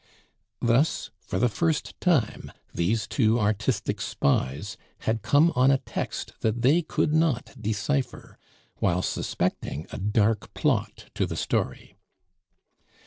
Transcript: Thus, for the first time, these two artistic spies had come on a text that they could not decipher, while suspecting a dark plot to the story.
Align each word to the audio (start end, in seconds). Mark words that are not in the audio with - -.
Thus, 0.63 1.11
for 1.19 1.37
the 1.37 1.47
first 1.47 1.93
time, 2.01 2.51
these 2.73 3.05
two 3.05 3.39
artistic 3.39 4.01
spies 4.01 4.75
had 5.01 5.21
come 5.21 5.53
on 5.55 5.69
a 5.69 5.77
text 5.77 6.33
that 6.39 6.63
they 6.63 6.81
could 6.81 7.13
not 7.13 7.53
decipher, 7.61 8.39
while 8.77 9.03
suspecting 9.03 9.85
a 9.91 9.99
dark 9.99 10.55
plot 10.55 11.11
to 11.13 11.27
the 11.27 11.35
story. 11.37 11.97